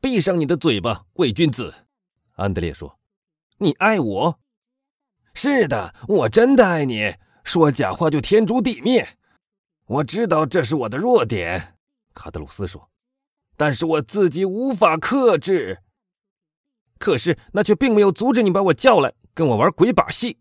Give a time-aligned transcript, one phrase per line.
[0.00, 1.86] 闭上你的嘴巴，伪君子！
[2.36, 2.98] 安德烈说
[3.58, 4.40] ：“你爱我？
[5.34, 7.16] 是的，我真的爱你。
[7.44, 9.18] 说假话就天诛地灭。
[9.86, 11.76] 我知道这是我的弱点。”
[12.14, 12.90] 卡德鲁斯说
[13.58, 15.82] ：“但是我自己无法克制。
[16.98, 20.38] 可是那却并没有阻止你把我叫来跟我玩鬼把戏。”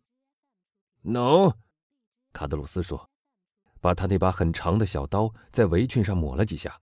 [1.03, 1.55] No，
[2.31, 3.09] 卡德鲁斯说，
[3.81, 6.79] 把他那把很长的小刀在围裙上抹了几下。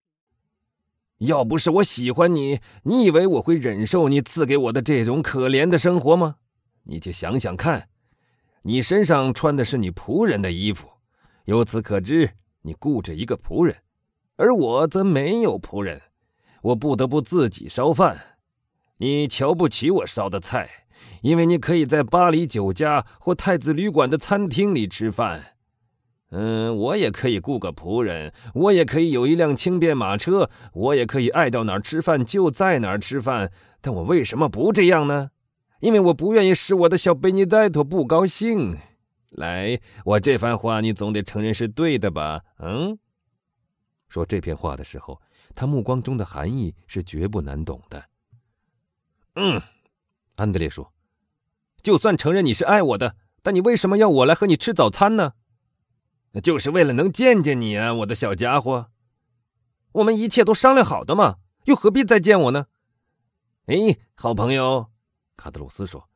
[1.20, 6.36] 要不是我喜欢你，你以为我会忍受你赐给我的这种可怜的生活吗？
[6.84, 7.88] 你就想想看，
[8.64, 10.88] 你身上穿的是你仆人的衣服，
[11.46, 13.76] 由此可知，你雇着一个仆人，
[14.36, 16.02] 而我则没有仆人，
[16.62, 18.38] 我不得不自己烧饭。
[18.98, 20.70] 你瞧不起我烧的菜，
[21.22, 25.55] 因为你可以在巴黎酒家或太子旅馆的餐厅里吃饭。
[26.32, 33.52] 嗯，我也可以雇个仆人，我也可以有一辆轻便马车，我也可以爱到哪儿吃饭就在哪儿吃饭。
[33.80, 35.30] 但我为什么不这样呢？
[35.80, 38.78] 因为我不愿意使我的小贝尼戴托不高兴。
[39.30, 42.42] 来，我这番话你总得承认是对的吧？
[42.60, 42.98] 嗯。
[44.08, 45.22] 说这篇话的时候，
[45.54, 48.04] 他目光中的含义是绝不难懂的。
[49.36, 49.62] 嗯，
[50.36, 50.92] 安德烈说
[51.84, 55.34] ：“就算承认你是爱我的，但你为什么要我来和你吃早餐呢？”
[56.41, 58.91] 就是为了能见见你啊，我的小家伙。
[59.94, 62.67] 我们一切都商量好的嘛，又何必再见我呢？
[63.67, 64.88] 哎，好朋友，
[65.38, 66.09] 卡德鲁斯说：“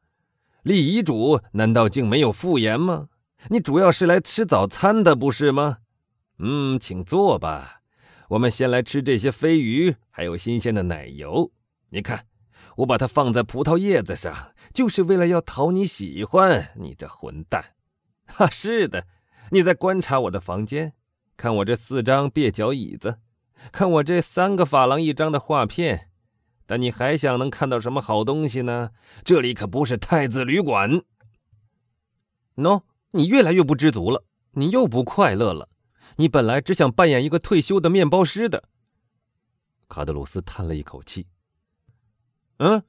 [0.63, 3.07] 立遗嘱难道竟没有复言吗？
[3.47, 5.77] 你主要是来吃早餐的，不是吗？
[6.39, 7.81] 嗯，请坐吧。
[8.29, 11.51] 我们先来吃这些飞鱼，还有新鲜的奶油。
[11.89, 12.25] 你看，
[12.77, 17.73] 我把它放在葡萄叶子上，就是为了要讨你喜欢，你这混蛋。
[18.25, 19.07] 哈，是的。”
[19.51, 20.93] 你在观察我的房间，
[21.35, 23.19] 看我这四张蹩脚椅子，
[23.71, 26.09] 看我这三个法郎一张的画片，
[26.65, 28.91] 但你还想能看到什么好东西呢？
[29.23, 31.01] 这里可不是太子旅馆。
[32.55, 35.69] 喏，你越来越不知足了，你又不快乐了。
[36.17, 38.65] 你本来只想扮演一个退休的面包师的。
[39.87, 41.27] 卡德鲁斯叹了一口气。
[42.57, 42.83] 嗯，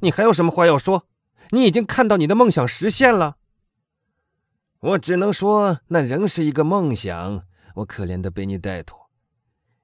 [0.00, 1.08] 你还有什么话要说？
[1.50, 3.36] 你已经看到你的梦想实现了。
[4.84, 7.46] 我只能说，那仍是一个梦想。
[7.76, 9.08] 我可怜的贝尼戴托，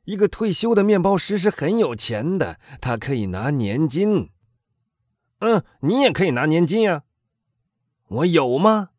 [0.04, 4.30] 一个退休的面包师是很有钱的，他可以拿年金。
[5.38, 7.04] 嗯，你也可以拿年金呀。
[8.08, 8.90] 我有吗？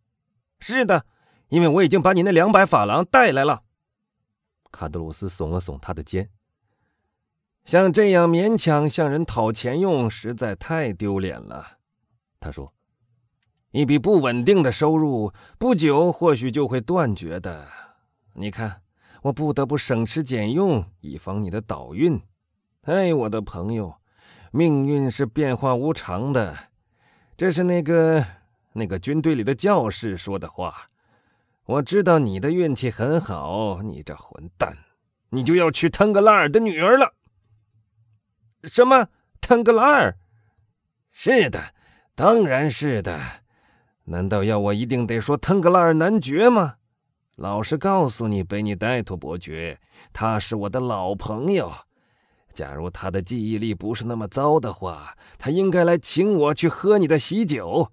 [0.60, 1.06] 是的，
[1.50, 3.62] 因为我已经把你那两百法郎带来了。
[4.72, 6.32] 卡德鲁斯耸了耸他的肩。
[7.64, 11.78] 像这样勉强向人讨钱用，实在太丢脸了。
[12.40, 12.74] 他说。
[13.72, 17.66] 一笔不稳定的收入，不久或许就会断绝的。
[18.34, 18.82] 你看，
[19.22, 22.22] 我不得不省吃俭用，以防你的倒运。
[22.82, 23.96] 哎，我的朋友，
[24.52, 26.58] 命运是变化无常的。
[27.38, 28.26] 这是那个
[28.74, 30.88] 那个军队里的教士说的话。
[31.66, 34.76] 我知道你的运气很好，你这混蛋，
[35.30, 37.14] 你就要娶腾格拉尔的女儿了。
[38.64, 39.08] 什么？
[39.40, 40.18] 腾格拉尔？
[41.12, 41.74] 是的，
[42.16, 43.41] 当然是的。
[44.12, 46.76] 难道要我一定得说腾格拉尔男爵吗？
[47.38, 49.80] 老实告诉你，贝尼戴托伯爵，
[50.12, 51.72] 他是我的老朋友。
[52.54, 57.90] 假如他的记忆力不是那么糟的话，他应该来请我去喝你的喜酒，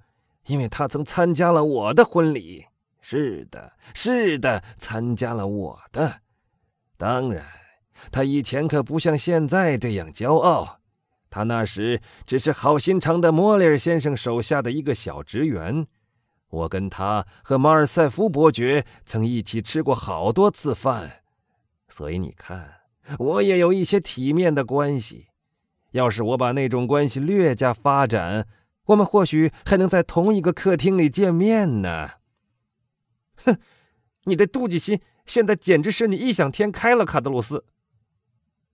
[0.49, 2.67] 因为他曾参加了我的婚礼。
[3.01, 6.23] 是的，是的，参加了我的。
[6.97, 7.47] 当然，
[8.11, 10.81] 他以前可不像现在这样骄傲。
[11.31, 15.87] 他那时只是好心肠的莫里尔先生手下的一个小职员。
[16.51, 21.23] 我跟他和马尔塞夫伯爵曾一起吃过好多次饭，
[21.89, 22.81] 所以你看，
[23.19, 25.27] 我也有一些体面的关系。
[25.93, 28.47] 要是我把那种关系略加发展，
[28.87, 32.09] 我们或许还能在同一个客厅里见面呢。
[33.45, 33.59] 哼，
[34.25, 37.65] 你的妒忌心现在简直是你异想天开了，卡德鲁斯。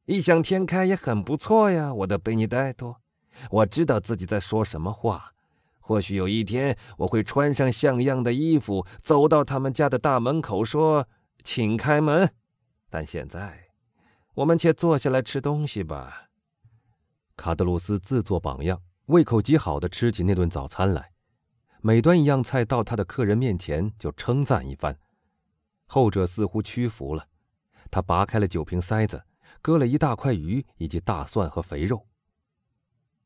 [0.07, 3.01] 异想天开也很不错呀，我的贝尼戴托。
[3.51, 5.34] 我知道自己在说什么话。
[5.87, 11.07] 或许有一天，我会穿上像样的衣服，走到他们家的大门口，说
[11.45, 12.33] ：“请开门。”
[12.89, 13.69] 但现在，
[14.33, 16.31] 我们且坐下来吃东西吧。
[17.37, 21.13] 卡德鲁斯自作榜样，胃口极好的吃起那顿早餐来。
[21.83, 24.99] 每端一样菜到他的客人面前，就称赞一番。
[25.85, 27.27] 后者似乎屈服了，
[27.91, 29.23] 他拔开了酒瓶塞子，
[29.61, 32.07] 割了一大块鱼以及大蒜和肥肉。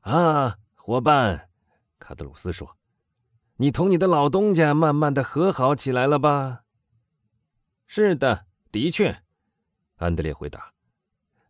[0.01, 1.48] 啊，伙伴！
[1.99, 2.77] 卡德鲁斯说
[3.59, 6.65] ：“你同你的老东家慢慢的和好起来了吧
[7.87, 9.23] ？”“是的，的确。”
[9.97, 10.73] 安德烈回答。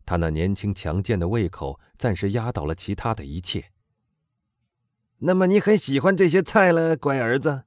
[0.05, 3.71] 他那年轻强健的胃口暂时压倒了其他的一切。
[5.19, 7.65] 那么你很喜欢这些菜了，乖儿子？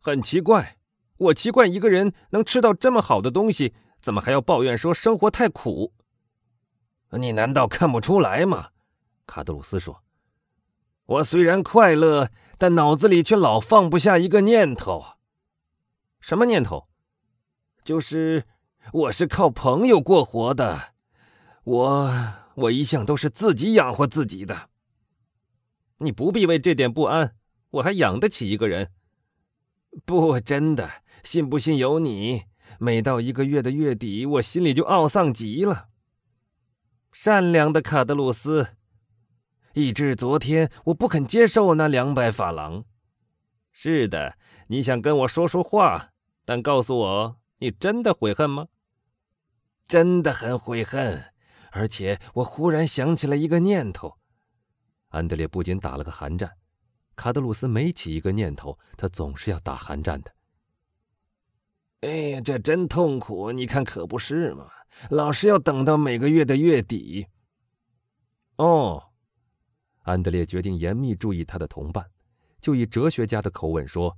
[0.00, 0.78] 很奇怪，
[1.16, 5.94] 我奇怪一个人能吃到这么好的东西，怎么还要抱怨说生活太苦？
[7.10, 8.70] 你难道看不出来吗？
[9.26, 10.02] 卡德鲁斯说
[11.06, 15.04] ：“我虽然快乐，但脑子里却老放不下一个念头。
[16.18, 16.88] 什么念头？
[17.84, 18.44] 就是
[18.92, 20.94] 我是靠朋友过活的。
[21.62, 22.12] 我
[22.56, 24.68] 我一向都是自己养活自己的。
[25.98, 27.36] 你不必为这点不安，
[27.70, 28.90] 我还养得起一个人。
[30.04, 30.90] 不，真的，
[31.22, 32.44] 信不信由你。
[32.80, 35.86] 每到一个月的月底，我心里就懊丧极了。
[37.12, 38.75] 善良的卡德鲁斯。”
[39.78, 42.82] 以致昨天我不肯接受那两百法郎。
[43.72, 44.38] 是的，
[44.68, 46.12] 你想跟我说说话，
[46.46, 48.68] 但告诉我，你真的悔恨吗？
[49.84, 51.22] 真的很悔恨，
[51.72, 54.16] 而且我忽然想起了一个念头。
[55.08, 56.56] 安德烈不仅打了个寒战，
[57.14, 60.32] 卡德鲁斯每起一个念头，他总是要打寒战的。
[62.00, 63.52] 哎呀，这真痛苦！
[63.52, 64.70] 你看，可不是嘛？
[65.10, 67.26] 老是要等到每个月的月底。
[68.56, 69.02] 哦。
[70.06, 72.06] 安德烈决定严密注意他的同伴，
[72.60, 74.16] 就以哲学家的口吻说：“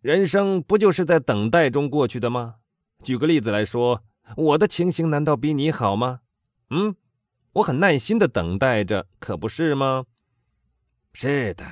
[0.00, 2.56] 人生不就是在等待中过去的吗？
[3.02, 4.02] 举个例子来说，
[4.38, 6.20] 我的情形难道比你好吗？
[6.70, 6.96] 嗯，
[7.52, 10.06] 我很耐心的等待着，可不是吗？
[11.12, 11.64] 是的，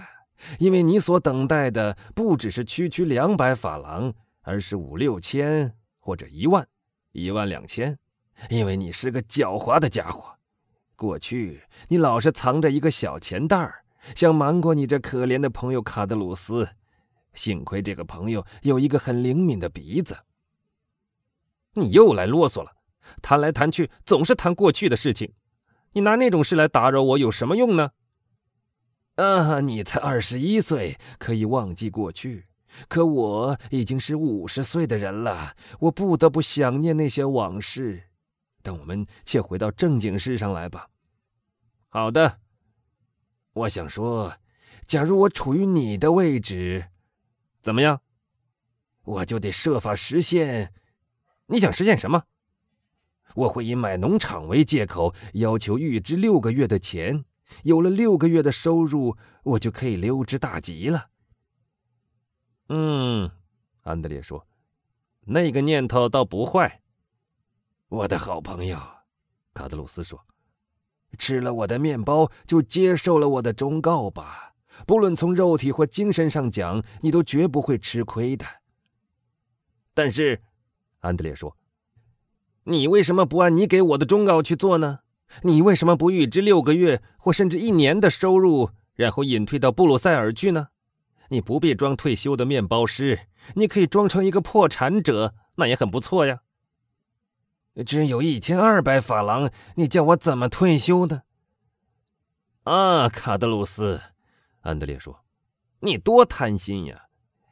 [0.59, 4.13] 因为你所等待的不只是区区两百法郎，
[4.43, 6.69] 而是五六千或者一万、
[7.13, 7.99] 一万两千，
[8.51, 10.37] 因为你是个狡猾的家伙。”
[11.03, 13.83] 过去，你老是藏着一个小钱袋儿，
[14.15, 16.69] 想瞒过你这可怜的朋友卡德鲁斯。
[17.35, 20.17] 幸亏这个朋友有一个很灵敏的鼻子。
[21.75, 22.71] 你又来啰嗦了，
[23.21, 25.33] 谈来谈去总是谈过去的事情。
[25.95, 27.91] 你拿那种事来打扰我有什么用呢？
[29.17, 32.47] 啊，你才二十一岁，可以忘记过去，
[32.87, 38.05] 可我已经是五十岁的人了，我不得不想念那些往事。
[38.65, 40.87] 但我们且回到正经事上来吧。
[41.95, 42.41] 好的，
[43.53, 44.39] 我想说，
[44.87, 46.89] 假如我处于你的位置，
[47.61, 48.01] 怎么样？
[49.05, 50.73] 我就得设法实现。
[51.49, 52.25] 你想实现什么？
[53.35, 57.27] 我会以买农场为借口，要求预支六个月的钱。
[57.63, 61.11] 有了六个月的收入，我就可以溜之大吉了。
[62.71, 63.31] 嗯，
[63.83, 64.47] 安德烈说，
[65.27, 66.81] 那个念头倒不坏。
[67.89, 68.79] 我的好朋友，
[69.53, 70.19] 卡德鲁斯说。
[71.19, 74.55] 吃了我的面包，就接受了我的忠告吧。
[74.87, 78.45] 不论从肉体或精神上讲，你都绝不会吃亏的。
[79.95, 80.41] 但是，
[81.01, 81.57] 安德烈说
[82.65, 85.01] ：“你为什么不按你给我的忠告去做呢？
[85.43, 90.69] 你为什么不预支六个月或甚至一年的收入，然后隐退到布鲁塞尔去呢？
[91.29, 96.41] 你不必装退休的面包师，你可以装成一个破产者，那也很不错呀。”
[97.87, 101.23] 只有一千二百法郎，你叫我怎么退休呢？
[102.65, 104.01] 啊，卡德鲁斯，
[104.61, 105.25] 安德烈说
[105.81, 107.07] ：“你多贪心呀！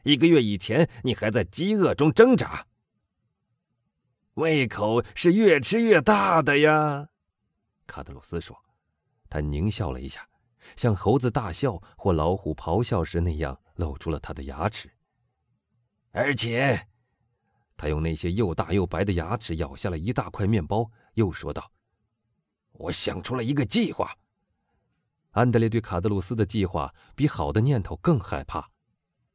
[0.05, 2.67] 一个月以前，你还在饥饿中挣扎。
[4.35, 7.09] 胃口是越吃越大的呀。”
[7.89, 8.57] 卡德鲁斯说，
[9.29, 10.29] 他狞笑了一下，
[10.77, 14.91] 像猴子大笑或老虎咆哮时那样，露出了他的牙齿，
[16.12, 16.89] 而且。
[17.81, 21.73] 他用那些又大又白的牙齿咬下了一大块面包，又说道
[22.73, 24.15] ：“我想出了一个计划。”
[25.33, 28.69] 安德烈对卡德鲁斯的计划比好的念头更害怕。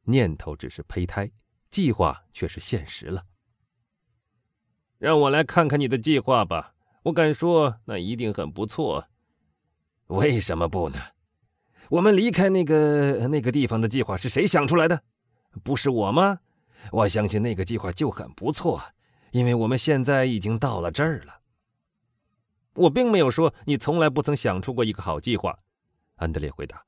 [0.04, 1.28] 念头只是胚胎，
[1.70, 3.24] 计划却是现实了。
[4.98, 9.08] 让我来看看你的计划吧，我敢说那一定很不错。
[10.06, 10.98] 为什么不呢？
[11.90, 15.02] 我们离开那个那个地方的计划是谁想出来的？
[15.64, 16.38] 不是我吗？
[16.92, 18.82] 我相信那个计划就很不错，
[19.30, 21.40] 因为我们现在已经到了这儿了。
[22.74, 25.58] 我并没有说你从来不曾想出过一个好计划，
[26.16, 26.84] 安德烈回答。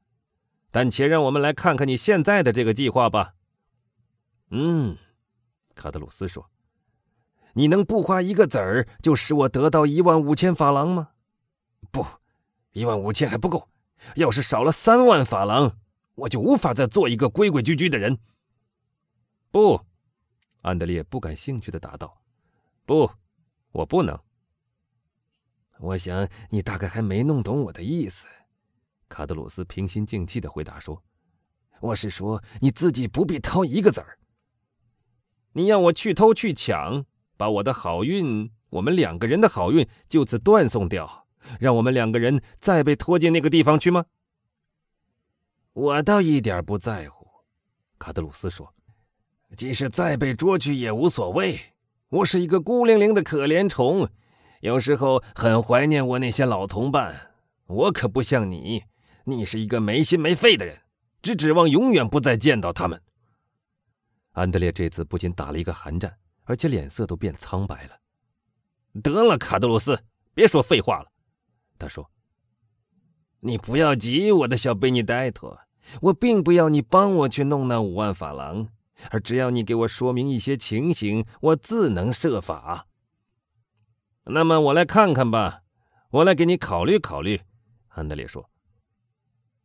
[0.70, 3.32] 但且让我们来看看你现在的这个计划吧。
[4.50, 4.98] 嗯，
[5.74, 6.50] 卡德鲁斯说
[7.54, 11.08] ：“你能不花一个子儿就使我得到一万五千法郎吗？
[11.90, 12.04] 不，
[12.72, 13.68] 一万五千还不够。
[14.16, 15.78] 要是少了三万法郎，
[16.14, 18.18] 我就无法再做一个规规矩矩的人。”
[19.50, 19.87] 不。
[20.62, 22.20] 安德烈不感兴趣的答道
[22.84, 23.10] ：“不，
[23.72, 24.18] 我不能。”
[25.80, 28.26] 我想你大概还没弄懂我的意思。”
[29.08, 31.02] 卡德鲁斯平心静气的回答说
[31.80, 34.18] ：“我是说你自己不必掏一个子儿。
[35.52, 37.04] 你要我去偷去抢，
[37.36, 41.26] 把我的好运我们两个人的好运就此断送掉，
[41.58, 44.06] 让我们两个人再被拖进那个地方去吗？
[45.72, 47.26] 我倒一点不在乎，
[47.98, 48.74] 卡德鲁斯说
[49.56, 51.58] ：“即使再被捉去也无所谓。
[52.10, 54.08] 我是一个孤零零的可怜虫，
[54.60, 57.32] 有时候很怀念我那些老同伴。
[57.66, 58.84] 我可不像你，
[59.24, 60.78] 你是一个没心没肺的人，
[61.20, 63.00] 只指望永远不再见到他们。”
[64.32, 67.98] 安德烈这次不仅打了一个寒战，而且脸色都变苍白了。
[69.02, 70.00] 得了，卡德鲁斯，
[70.32, 71.10] 别说废话了。
[71.78, 72.10] 他说
[73.40, 75.58] ：“你不要急，我的小贝尼戴托，
[76.00, 78.68] 我并不要你帮我去弄那五万法郎，
[79.10, 82.86] 而只要你给我说明一些情形，我自能设法。
[84.24, 85.62] 那么我来看看吧，
[86.10, 87.40] 我来给你考虑考虑。”
[87.88, 88.50] 安德烈说：“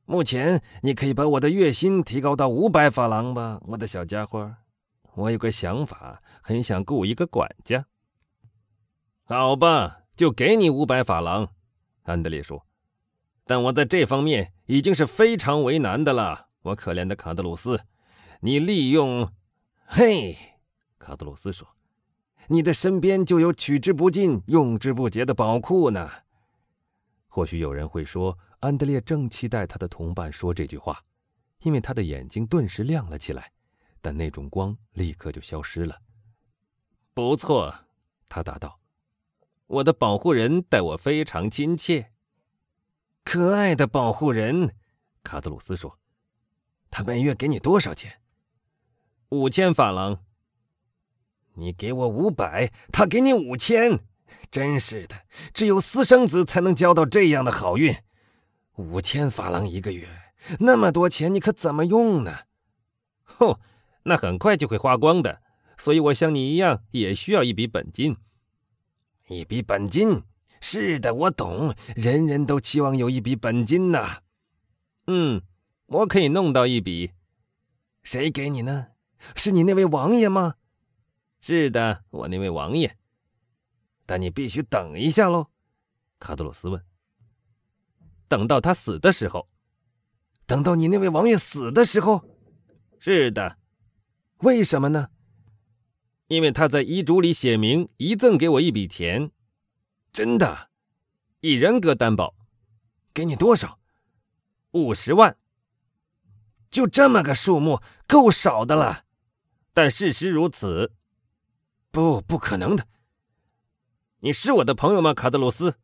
[0.06, 4.56] 目前你可以把我的月薪提高到五百法郎吧，我的小家伙。”
[5.16, 7.86] 我有个想法，很想雇一个管家。
[9.26, 11.50] 好吧，就给你五百法郎。”
[12.02, 12.66] 安德烈说
[13.46, 16.48] ，“但我在这方面已经是非常为难的了。
[16.64, 17.80] 我可怜的卡德鲁斯，
[18.46, 19.32] 你利用……
[19.86, 20.38] 嘿，
[21.00, 21.66] 卡德鲁斯说，
[22.48, 26.12] 你的身边就有取之不尽、用之不竭的宝库呢。
[27.30, 31.02] 或许有人会说，安德烈正期待他的同伴说这句话，
[31.62, 33.54] 因为他的眼睛顿时亮了起来。
[34.02, 36.02] 但那种光立刻就消失了。
[37.14, 37.74] 不错，
[38.28, 38.82] 他答道
[39.68, 42.12] ：“我的保护人待我非常亲切。”
[43.24, 44.76] 可爱的保护人，
[45.24, 45.98] 卡德鲁斯说
[46.92, 48.20] ：“他每月给你多少钱？”
[49.34, 50.20] 五千法郎。
[51.56, 54.00] 你给我五百，他给你五千，
[54.52, 55.16] 真是的，
[55.56, 57.96] 只有私生子才能交到这样的好运。
[58.76, 60.08] 五千法郎一个月，
[60.60, 62.42] 那么多钱，你可怎么用呢？
[63.24, 63.58] 哼！
[64.04, 65.42] 那很快就会花光的，
[65.78, 68.16] 所以我像你一样也需要一笔本金。
[69.30, 70.22] 一笔本金，
[70.62, 74.20] 是的，我懂，人人都期望有一笔本金呐。
[75.08, 75.42] 嗯，
[75.88, 77.12] 我可以弄到一笔。
[78.04, 78.88] 谁给你呢？
[79.36, 80.56] 是你那位王爷吗？
[81.42, 82.98] 是的，我那位王爷。
[84.06, 85.48] 但你必须等一下喽。
[86.20, 86.84] 卡德罗斯问。
[88.28, 89.50] 等到他死的时候？
[90.46, 92.24] 等到你那位王爷死的时候？
[93.00, 93.58] 是的。
[94.40, 95.10] 为什么呢？
[96.28, 99.32] 因为他在遗嘱里写明遗赠给我一笔钱，
[100.12, 100.70] 真的，
[101.42, 102.36] 以人格担保，
[103.14, 103.80] 给你多少？
[104.72, 105.38] 五十万。
[106.72, 109.06] 就这么个数目，够少的了。
[109.74, 110.92] 但事实如此，
[111.92, 112.88] 不，不可能的。
[114.20, 115.76] 你是我的朋友吗，卡德鲁斯？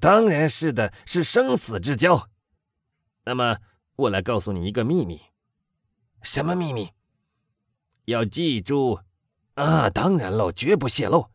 [0.00, 2.30] 当然是的，是生死之交。
[3.24, 3.58] 那么，
[3.96, 5.20] 我来告诉你一个秘密。
[6.22, 6.90] 什么秘密？
[8.04, 9.00] 要记住，
[9.54, 11.26] 啊，当然喽，绝不泄露。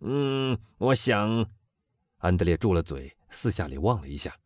[0.00, 1.48] 嗯，我想，
[2.18, 4.36] 安德烈住了嘴，四下里望了一下。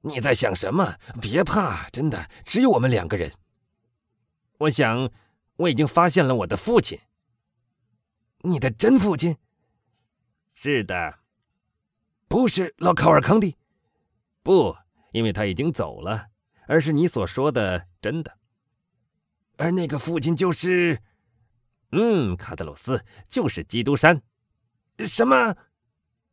[0.00, 0.96] 你在想什么？
[1.20, 3.30] 别怕，真的，只有我们两个人。
[4.64, 5.10] 我想，
[5.56, 6.98] 我已经发现了我的父亲。
[8.42, 9.36] 你的真父亲？
[10.54, 11.18] 是的，
[12.28, 13.56] 不是老考尔康蒂，
[14.42, 14.76] 不，
[15.12, 16.28] 因为他已经走了，
[16.66, 18.38] 而是你所说的真的。
[19.56, 21.02] 而那个父亲就是，
[21.92, 24.22] 嗯，卡德鲁斯就是基督山。
[24.98, 25.56] 什么？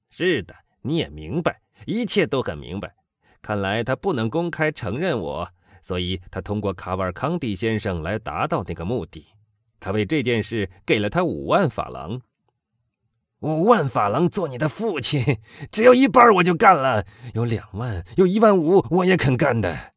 [0.10, 2.96] 是的，你也明白，一切都很明白。
[3.42, 9.26] 看来他不能公开承认我，所以他通过卡瓦康蒂先生来达到那个目的。
[9.80, 12.22] 他为这件事给了他五万法郎。
[13.40, 15.40] 五万法郎做你的父亲，
[15.72, 17.06] 只要一半我就干了。
[17.34, 19.94] 有两万，有一万五，我也肯干的。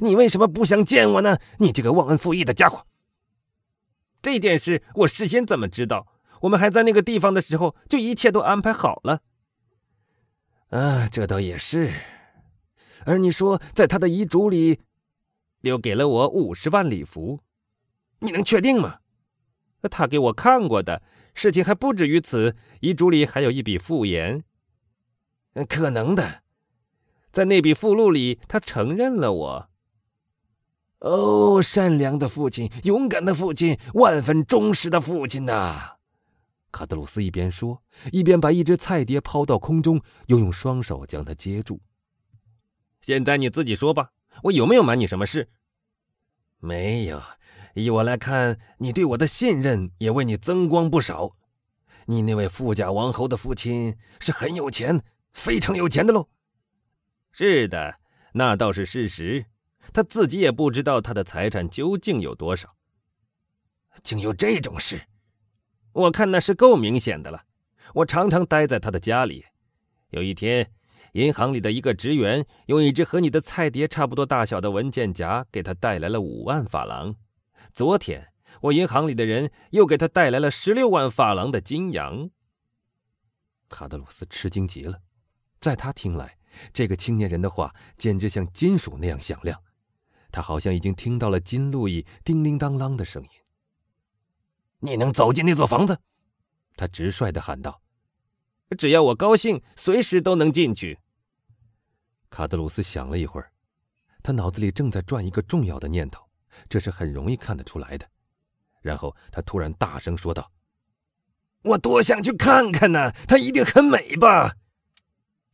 [0.00, 1.38] 你为什么不想见我呢？
[1.58, 2.86] 你这个忘恩负义的家伙！
[4.22, 6.06] 这件事我事先怎么知道？
[6.40, 9.20] 我们还在那个地方的时候，就一切都安排好了。
[10.70, 11.92] 啊，这倒也是。
[13.04, 14.80] 而你说，在他的遗嘱里，
[15.68, 17.40] 又给了我五十万礼服，
[18.20, 19.00] 你能确定吗？
[19.90, 21.02] 他给我看过的
[21.34, 24.42] 事情还不止于此，遗嘱里还有一笔附言。
[25.68, 26.42] 可能的，
[27.30, 29.70] 在那笔附录里，他承认了我。
[31.00, 35.96] 哦，善良的父亲，勇敢的父亲，万分忠实的父亲呐！
[36.72, 41.80] 卡德鲁斯一边说，一边把一只菜碟抛到空中，又用双手将它接住。
[43.02, 44.10] 现在你自己说吧，
[44.42, 45.48] 我有没有瞒你什么事？
[46.66, 47.22] 没有。
[47.74, 51.36] 依我来看，你对我的信任也为你增光不少。
[52.06, 56.28] 你那位富家王侯的父亲是很有钱，非常有钱的喽。
[57.32, 57.96] 是的，
[58.32, 59.46] 那倒是事实。
[59.92, 62.74] 他自己也不知道他的财产究竟有多少。
[64.02, 65.02] 竟有这种事！
[65.92, 67.44] 我看那是够明显的了。
[67.94, 69.44] 我常常待在他的家里。
[70.10, 70.70] 有一天，
[71.16, 77.14] 银行里的一个职员用一只和你的菜碟差不多大小的文件夹给他带来了五万法郎。
[77.72, 78.28] 昨天，
[78.60, 82.28] 我银行里的人又给他带来了十六万法郎的金羊。
[83.70, 85.00] 卡德鲁斯吃惊极了，
[85.58, 86.36] 在他听来，
[86.74, 89.58] 这个青年人的话简直像金属那样响亮，
[90.30, 93.28] 他好像已经听到了金路易叮铃当啷的声音。
[94.80, 95.98] 你能走进那座房子？
[96.76, 97.80] 他直率地喊道
[98.76, 100.98] ：“只要我高兴，随时都能进去。”
[102.36, 103.50] 卡德鲁斯想了一会儿，
[104.22, 106.22] 他脑子里正在转一个重要的念头，
[106.68, 108.06] 这是很容易看得出来的。
[108.82, 110.52] 然后他突然大声说道
[111.64, 113.10] ：“我多想去看看呢！
[113.26, 114.54] 它一定很美吧？”“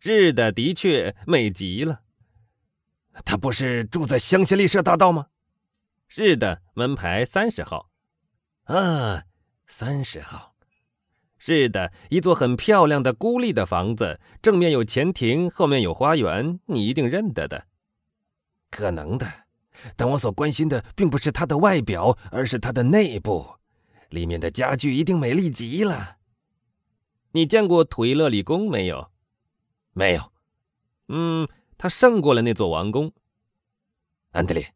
[0.02, 2.02] 是的，的确美极了。
[3.24, 5.28] ”“他不是住在香榭丽舍大道吗
[6.08, 7.92] ？”“是的，门牌三十号。
[8.66, 9.22] ”“啊，
[9.68, 10.51] 三十号。”
[11.44, 17.66] 是的，一座很漂亮的孤立的房子，正面有前庭，后面有花园，你一定认得的。
[18.70, 19.26] 可能的，
[19.96, 23.56] 但我所关心的并不是它的外表，而是它的内部，
[24.10, 26.18] 里面的家具一定美丽极了。
[27.32, 29.10] 你见过土伊勒里宫没有？
[29.94, 30.30] 没有。
[31.08, 33.10] 嗯，它胜过了那座王宫。
[34.30, 34.72] 安德烈，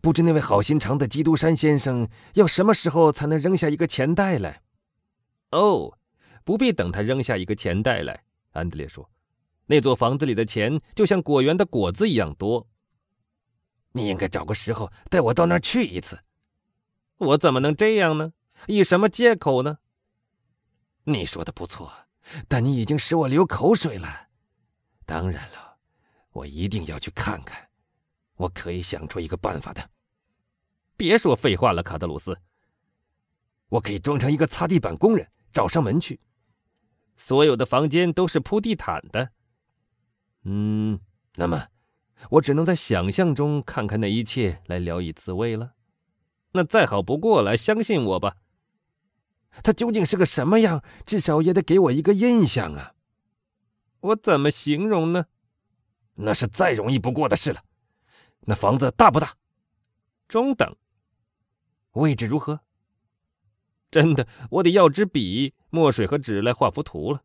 [0.00, 4.62] 不知那位好心肠的基督山先生要什么时候才能扔下一个钱袋来？
[5.50, 5.98] 哦。
[6.44, 8.22] 不必等他扔下一个钱袋来，
[8.52, 9.10] 安德烈说
[9.66, 12.68] ：“那座房子里的钱就像果园的果子一样多。
[13.92, 16.22] 你应该找个时候带我到那儿去一次。
[17.16, 18.34] 我怎么能这样呢？
[18.66, 19.78] 以什么借口呢？
[21.04, 21.90] 你说的不错，
[22.46, 24.28] 但你已经使我流口水了。
[25.06, 25.78] 当然了，
[26.32, 27.68] 我一定要去看看。
[28.36, 29.90] 我可以想出一个办法的。
[30.96, 32.36] 别说废话了，卡德鲁斯。
[33.68, 36.20] 我可以装成一个擦地板工人，找上门去。”
[37.16, 39.30] 所有的房间都是铺地毯的。
[40.42, 41.00] 嗯，
[41.36, 41.68] 那么
[42.30, 45.72] 我只能在想象中看看那一切来聊以自慰了。
[46.52, 48.36] 那再好不过了，相信我吧。
[49.62, 50.82] 他究竟是个什么样？
[51.06, 52.94] 至少也得给我一个印象啊。
[54.00, 55.26] 我怎么形容呢？
[56.14, 57.62] 那是再容易不过的事了。
[58.40, 59.36] 那房子大不大？
[60.28, 60.76] 中等。
[61.92, 62.60] 位置如何？
[63.94, 67.22] 真的，我得要支笔、墨水和纸来画幅图了。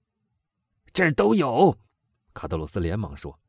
[0.93, 1.75] 这儿都有，
[2.31, 3.39] 卡德鲁斯连忙说。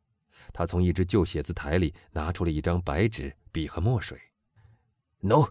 [0.54, 4.18] 他从一只旧写字台里拿出了一张白纸、笔和墨水。
[5.20, 5.46] 喏，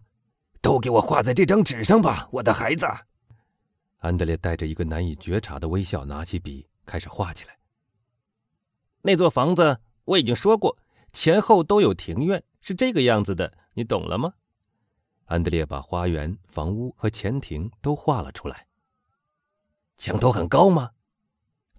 [0.63, 2.87] 都给我画在这张纸上吧，我的孩子。
[3.99, 7.55] 安德烈带着一个难以觉察的微笑，拿起笔开始画起来。
[9.03, 10.75] 那座房子我已经说过，
[11.13, 14.33] 前后都有庭院，是这个样子的，你懂了吗？
[15.29, 18.65] 安德烈把花园、房屋和前庭都画了出来。
[19.95, 20.93] 墙头很高吗？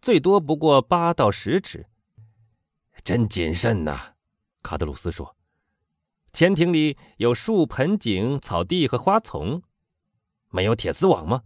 [0.00, 1.88] 最多不过八到十尺。
[3.02, 4.14] 真谨慎呐，
[4.62, 5.36] 卡德鲁斯说。
[6.32, 9.60] 前庭里有树、盆景、草地和花丛。
[10.50, 11.42] 没有铁丝网吗？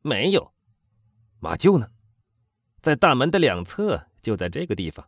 [0.00, 0.54] 没有。
[1.40, 1.90] 马厩呢？
[2.80, 5.06] 在大门的两侧，就在这个地方。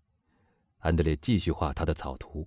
[0.81, 2.47] 安德烈继续画他的草图。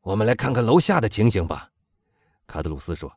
[0.00, 1.69] 我们来看看楼下的情形吧。
[2.50, 3.16] 卡德鲁斯说：“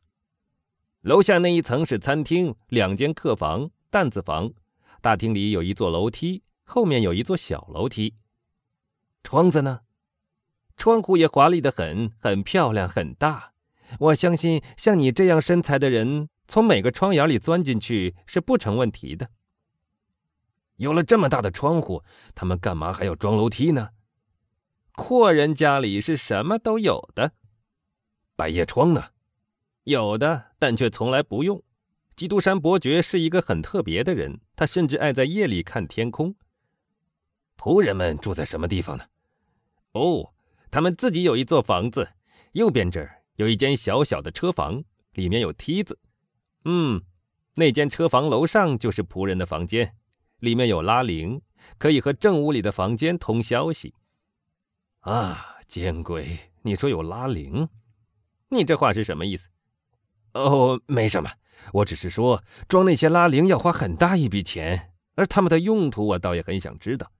[1.02, 4.54] 楼下那一层是餐厅，两间客房、担子房。
[5.02, 8.14] 大厅里有一座楼梯，后面有一座小楼梯。
[9.24, 9.80] 窗子呢？
[10.78, 13.54] 窗户也华丽的很，很漂亮，很大。
[14.00, 19.32] 我相信像你这样身材的人，从每个窗眼里钻进去是不成问题的。
[20.76, 22.04] 有了这么大的窗户，
[22.36, 23.90] 他们干嘛还要装楼梯呢？
[24.96, 27.32] 阔人家里是什么都有的。
[28.36, 29.06] 百叶窗呢？”
[29.84, 31.62] 有的，但却从来不用。
[32.16, 36.36] 基督山伯爵是一个很特别的人，他甚至爱在夜里看天空。
[37.58, 39.06] 仆人们住在什么地方呢？
[39.94, 40.34] 哦，
[40.70, 42.14] 他们自己有一座房子，
[42.54, 46.00] 右边这儿有一间小小的车房，里面有梯子。
[46.66, 47.02] 嗯，
[47.56, 49.96] 那间车房楼上就是仆人的房间，
[50.40, 51.42] 里面有拉铃，
[51.78, 53.94] 可以和正屋里的房间通消息。
[55.00, 56.52] 啊，见鬼！
[56.62, 57.68] 你说有拉铃？
[58.50, 59.50] 你这话是什么意思？
[60.34, 61.32] 哦，没什么，
[61.74, 67.12] 我只是说装那些拉铃要花很大一笔钱，而他们的用途我倒也很想知道。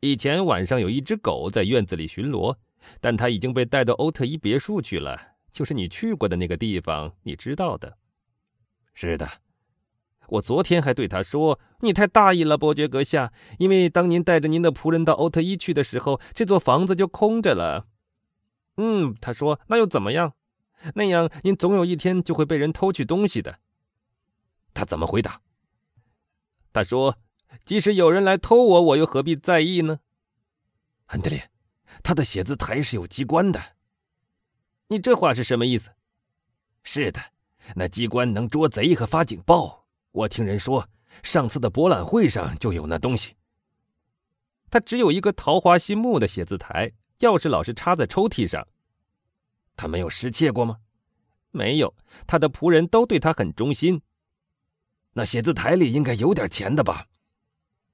[0.00, 2.56] 以前晚上有一只狗在院子里巡逻，
[3.00, 5.18] 但它已经被带到欧特伊别墅去了，
[5.52, 7.96] 就是你去过的那个地方，你知道的。
[8.92, 9.28] 是的，
[10.28, 17.86] 我昨天还对他说：“你太大意了，伯爵阁下，因为当您带着您的仆人到欧特伊去的时候，这座房子就空着了。”
[18.76, 20.34] 嗯，他说：“那又怎么样？”
[20.94, 23.58] 那样，您总有一天就会被人偷去东西的。
[24.74, 25.40] 他怎么回答？
[26.72, 27.18] 他说
[27.64, 30.00] ：“即使有人来偷我，我又何必在意呢？”
[31.06, 31.50] 安德烈，
[32.02, 33.60] 他的写字台是有机关的。
[34.88, 35.90] 你这话是什么意思？
[36.82, 37.20] 是的，
[37.76, 39.86] 那机关能捉贼和发警报。
[40.10, 40.88] 我听人说，
[41.22, 43.36] 上次的博览会上就有那东西。
[44.70, 48.66] 他只有一个桃花心木的写字台，钥匙老是插在抽屉上。
[49.76, 50.78] 他没有失窃过吗？
[51.50, 51.94] 没有，
[52.26, 54.00] 他的仆人都对他很忠心。
[55.12, 57.06] 那写字台里应该有点钱的吧？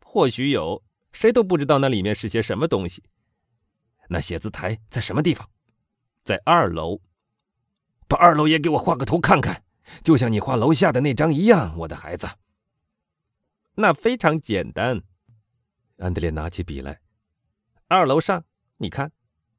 [0.01, 3.03] 或许有，谁都不知道那里面是些什么东西。
[4.09, 5.49] 那写字台在什么地方？
[6.23, 7.01] 在二楼。
[8.07, 9.65] 把二楼也给我画个图看看，
[10.03, 12.29] 就像你画楼下的那张一样，我的孩子。
[13.75, 15.03] 那非常简单。
[15.99, 17.01] 安德烈拿起笔来。
[17.89, 18.45] 二楼上，
[18.77, 19.13] 你看，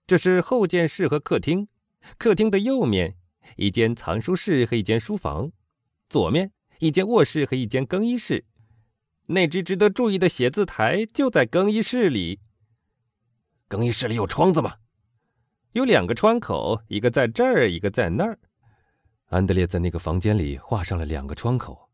[0.08, 1.68] 这是后见室和客厅。
[2.18, 3.16] 客厅的右面，
[3.56, 5.52] 一间藏书室和一间书房；
[6.10, 8.46] 左面，一间卧室和一间更衣室。
[9.28, 12.40] 那只值得注意的写字台就在更衣室里。
[13.68, 14.78] 更衣室里有窗子吗？
[15.74, 18.40] 有两个窗口，一个在这儿，一个在那儿。
[19.28, 21.90] 安德烈在那个房间里画上了两个窗口。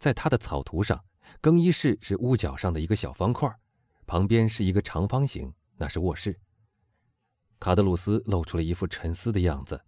[0.00, 1.04] 在他的草图上，
[1.40, 3.48] 更衣室是屋角上的一个小方块，
[4.04, 6.36] 旁边是一个长方形，那是卧室。
[7.62, 9.80] 卡德鲁斯露出了一副沉思的样子。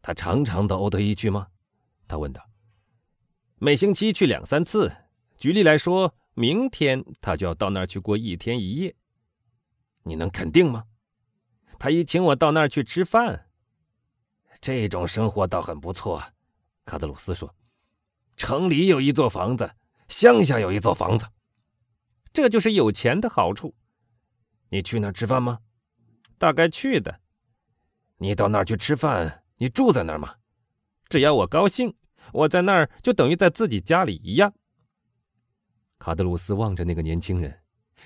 [0.00, 1.48] 他常常到欧德伊去吗？
[2.06, 2.48] 他问道。
[3.56, 4.92] 每星期去两三次。
[5.36, 8.94] 举例来说，明天他就要到那儿去过一天一夜。
[10.04, 10.84] 你能肯定吗？
[11.76, 13.48] 他已请我到那儿去吃饭。
[14.60, 16.22] 这种生活倒很不错，
[16.84, 17.52] 卡德鲁斯说。
[18.36, 19.74] 城里有一座房子，
[20.06, 21.26] 乡下有一座房子，
[22.32, 23.74] 这就是有钱的好处。
[24.68, 25.58] 你去那儿吃饭吗？
[26.38, 27.20] 大概去的。
[28.18, 30.36] 你到那儿去吃饭，你住在那儿吗？
[31.08, 31.94] 只要我高兴，
[32.32, 34.52] 我在那儿就等于在自己家里一样。
[35.98, 37.62] 卡德鲁斯望着那个年轻人，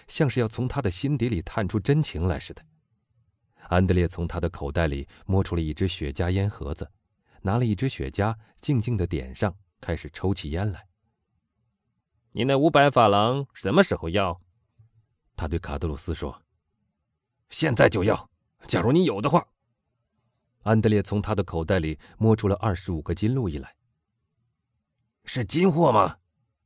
[0.09, 2.63] 像是要从他的心底里探出真情来似的。
[3.69, 6.91] 安德烈从他的口袋里摸出了一只雪茄烟盒子，
[7.43, 10.87] 拿了一支雪茄，静静的点上，开始抽起烟来。
[12.33, 14.41] 你那五百法郎什么时候要？
[15.37, 16.42] 他对卡德鲁斯说。
[17.53, 18.31] 现在就要，
[18.67, 19.47] 假如你有的话。
[20.63, 23.77] 安德烈从他的口袋里摸出了二十五个金路易来。
[25.27, 26.17] 是金货吗？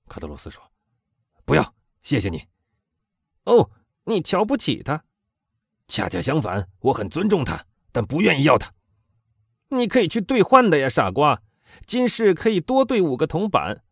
[0.06, 0.62] 卡德罗斯说
[1.44, 2.46] ：“不要，谢谢你。”
[3.44, 3.68] 哦，
[4.04, 5.04] 你瞧不起他？
[5.88, 8.72] 恰恰相反，我很尊重他，但不愿意要他。
[9.70, 11.42] 你可以去兑换的呀，傻瓜！
[11.84, 13.82] 金饰可以多兑五个铜板。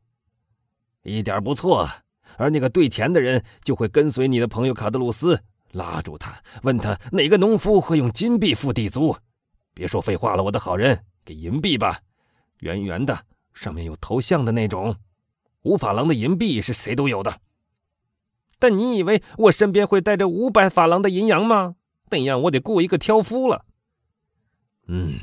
[1.02, 1.88] 一点不错，
[2.36, 5.42] 而那个兑钱的人就会跟随你的朋友卡德鲁斯。
[5.74, 9.16] 拉住他，问他哪个农夫会用金币付地租？
[9.74, 12.00] 别说废话了，我的好人，给银币吧，
[12.60, 14.96] 圆圆的，上面有头像的那种。
[15.62, 17.40] 五法郎的银币是谁都有的。
[18.58, 21.74] 但你以为我身边会带着五百法郎的银洋吗？
[22.10, 23.64] 那样我得雇一个挑夫了。
[24.86, 25.18] 嗯，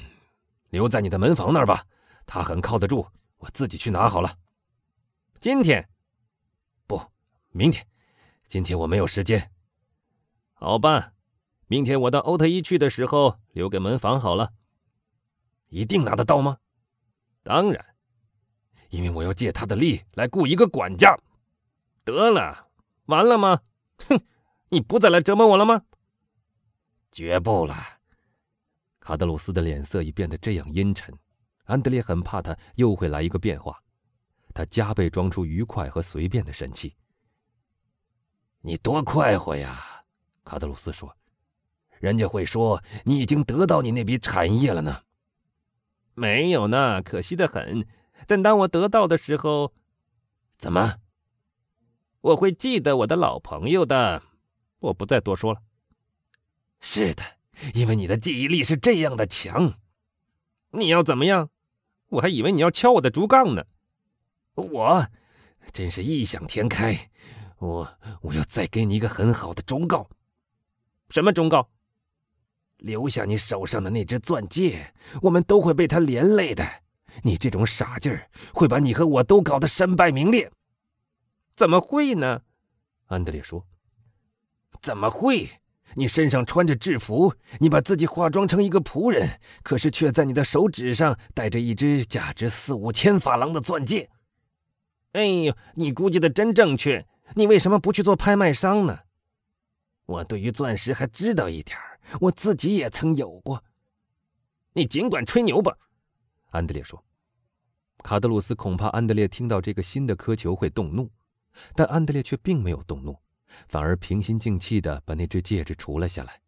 [0.69, 1.85] 留在你的门房那儿吧，
[2.25, 4.35] 他很靠得住，我自己去拿好了。
[5.39, 5.87] 今天？
[6.87, 7.01] 不，
[7.51, 7.87] 明天。
[8.47, 9.49] 今天我没有时间。
[10.63, 11.13] 好吧，
[11.65, 14.53] 明天我到欧特伊去的时候留给门房好了。
[15.69, 16.59] 一定拿得到吗？
[17.41, 17.83] 当然，
[18.91, 21.17] 因为我要借他的力来雇一个管家。
[22.03, 22.67] 得了，
[23.05, 23.61] 完了吗？
[24.07, 24.21] 哼，
[24.69, 25.81] 你不再来折磨我了吗？
[27.11, 27.75] 绝不了。
[28.99, 31.11] 卡德鲁斯的脸色已变得这样阴沉，
[31.63, 33.81] 安德烈很怕他又会来一个变化，
[34.53, 36.95] 他加倍装出愉快和随便的神气。
[38.59, 39.87] 你多快活呀！
[40.43, 41.15] 卡德鲁斯说
[41.99, 45.03] ：“人家会说你已经得到你那笔产业了呢。”
[46.13, 47.87] 没有呢，可惜的很。
[48.27, 49.73] 但当我得到的时候，
[50.57, 50.97] 怎么？
[52.21, 54.21] 我会记得我的老朋友的。
[54.79, 55.61] 我不再多说了。
[56.79, 57.23] 是的，
[57.73, 59.79] 因为你的记忆力是这样的强。
[60.71, 61.49] 你要怎么样？
[62.09, 63.63] 我还以为你要敲我的竹杠呢。
[64.55, 65.07] 我
[65.71, 67.09] 真是异想天开。
[67.57, 70.09] 我我要再给你一个很好的忠告。
[71.11, 71.69] 什么忠告？
[72.77, 76.65] 留下你手上的那只钻戒，我们都会被它连累的。
[77.21, 80.49] 你这种傻劲儿，会把你和我都搞得身败名裂。
[81.53, 82.41] 怎么会呢？
[83.07, 83.67] 安德烈说
[84.81, 85.49] ：“怎么会？
[85.95, 89.29] 你身上穿着制服，你把自己化妆成一个仆人，
[89.61, 94.09] 可是却在你的手指上戴着一只价值四五千法郎的钻戒。
[95.11, 97.05] 哎呦，你估计的真正确。
[97.35, 98.99] 你为什么不去做拍卖商呢？”
[100.11, 101.77] 我对于钻石还知道一点
[102.19, 103.63] 我自己也曾有过。
[104.73, 105.77] 你尽管吹牛吧，
[106.49, 107.03] 安德烈说。
[108.03, 111.09] 卡德鲁斯恐怕安德烈听到这个新的苛求会动怒，
[111.75, 113.17] 但安德烈却并没有动怒，
[113.67, 116.41] 反而平心静气地把那只戒指除了下来。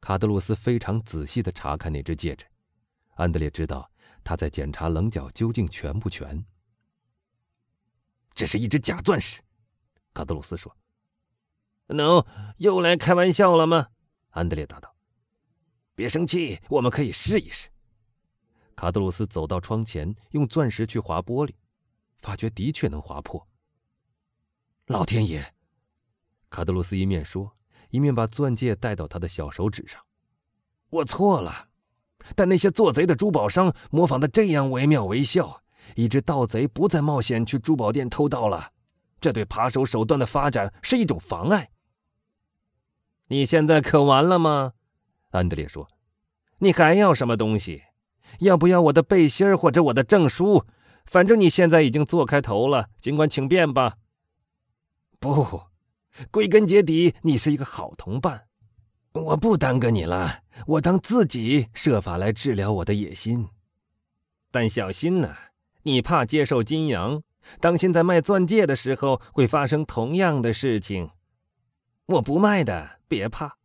[0.00, 2.46] 卡德鲁斯非常仔细地查看那只戒指，
[3.16, 3.90] 安德烈知道
[4.24, 6.42] 他在检查棱角究竟全不全。
[8.32, 9.40] 这是一只假钻石，
[10.14, 10.74] 卡德鲁斯说。
[11.92, 12.24] “no，
[12.58, 13.88] 又来开玩笑了吗？”
[14.30, 14.94] 安德烈答道。
[15.94, 17.68] “别生气，我们可以试一试。”
[18.76, 21.52] 卡德鲁斯走到窗前，用钻石去划玻璃，
[22.18, 23.46] 发觉的确能划破。
[24.86, 25.54] 老天爷！
[26.48, 27.54] 卡德鲁斯一面说，
[27.90, 30.00] 一面把钻戒戴到他的小手指上。
[30.88, 31.68] 我错了，
[32.34, 35.62] 但那些做贼的珠宝商模仿的这样惟妙惟肖，
[35.94, 38.72] 以致盗贼不再冒险去珠宝店偷盗了。
[39.20, 41.70] 这对扒手手段的发展是一种妨碍。
[43.30, 44.72] 你现在可完了吗？
[45.30, 45.86] 安德烈说
[46.58, 47.84] ：“你还要什么东西？”
[48.40, 50.64] 要不要我的背心或者我的证书？
[51.04, 53.98] 反正你现在已经做开头了，尽管请便吧。
[55.20, 55.62] 不，
[56.32, 58.46] 归根结底，你是一个好同伴。
[59.12, 63.48] 我不耽搁你了，我当自己设法来治疗我的野心。
[64.50, 65.36] 但小心呐，
[65.84, 67.22] 你怕接受金阳，
[67.60, 71.10] 当心在卖钻戒的时候会发生同样的事情。
[72.10, 73.56] 我不卖的，别怕，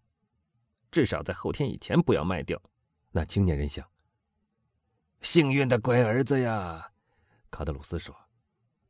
[0.91, 2.61] 至少在后天以前不要卖掉。
[3.09, 3.83] 那青年人想。
[5.21, 6.91] 幸运的乖儿子呀，
[7.49, 8.15] 卡德鲁斯说：“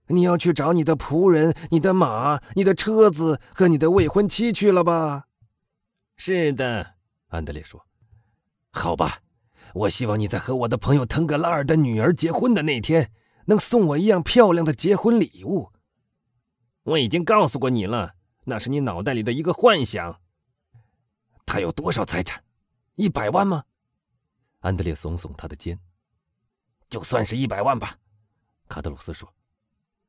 [0.08, 5.28] 你要去找你的仆人、你的马、你的车子和你的未婚妻去了吧
[6.18, 6.96] ？”“是的。”
[7.32, 7.88] 安德烈说。
[8.72, 9.20] “好吧，
[9.74, 13.10] 我希望你在和我的朋友腾格拉尔的女儿结婚的那天，
[13.46, 15.72] 能送我一样漂亮的结婚礼物。
[16.84, 18.15] ”“我已经告诉过你了，
[18.46, 20.22] 那是你脑袋里的一个幻想。
[21.46, 22.44] ”“他有多少财产？
[22.96, 23.66] 一百万吗？”
[24.62, 25.78] 安德烈耸耸他的肩。
[26.90, 27.98] 就算是一百万吧，
[28.68, 29.34] 卡德鲁斯说：“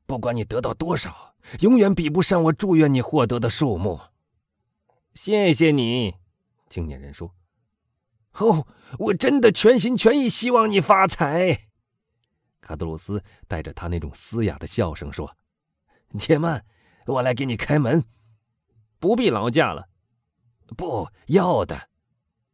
[0.05, 3.99] 不管你得到多少，永远比不上我祝愿你获得的数目。”
[5.13, 6.15] 谢谢你，
[6.69, 7.33] 青年人说。
[8.39, 8.67] “哦，
[8.99, 11.67] 我真的全心全意希望你发财。”
[12.61, 15.35] 卡德鲁斯带着他那种嘶哑的笑声说
[16.19, 16.63] ：“且慢，
[17.07, 18.03] 我来给你开门。
[18.99, 19.87] 不必劳驾了。
[20.75, 21.89] 不要的，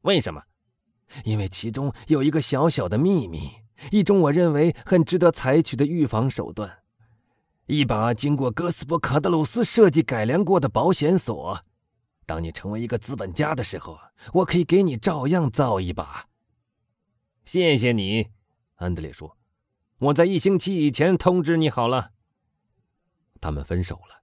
[0.01, 0.43] 为什么？
[1.23, 3.51] 因为其中有一个小小的秘密。”
[3.91, 6.84] 一种我认为很值得采取的预防手段，
[7.65, 11.65] 一把经过哥斯波卡德鲁斯设计改良过的保险锁。
[12.25, 13.99] 当你成为一个资本家的时候，
[14.32, 16.29] 我可以给你照样造一把。
[17.43, 18.29] 谢谢你，
[18.75, 19.38] 安德烈说。
[19.97, 22.12] 我在一星期以前通知你好了。
[23.41, 24.22] 他们分手了。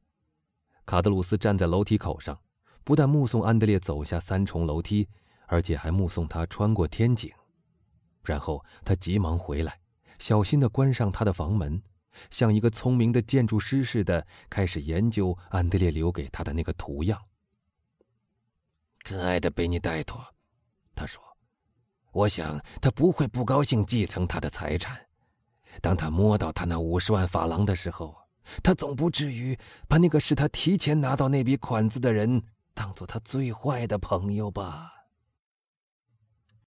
[0.90, 2.36] 卡德鲁斯站在楼梯口上，
[2.82, 5.08] 不但目送安德烈走下三重楼梯，
[5.46, 7.30] 而且还目送他穿过天井。
[8.24, 9.78] 然后他急忙回来，
[10.18, 11.80] 小心地关上他的房门，
[12.28, 17.22] 像一个聪明的建筑师似的，开始研究安德烈留给他的那个图样。
[19.04, 20.20] 可爱的贝尼戴托，
[20.96, 21.22] 他说
[22.10, 25.00] ：“我想他不会不高兴继承他的财产。
[25.80, 28.12] 当他摸到他那五十万法郎的时候，
[28.62, 32.42] 他总不至于把那个使他提前拿到那笔款子的人
[32.74, 34.92] 当做他最坏的朋友吧？”